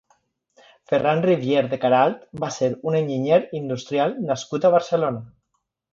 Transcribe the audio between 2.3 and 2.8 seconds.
va ser